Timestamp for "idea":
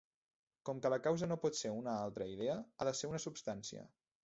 2.33-2.57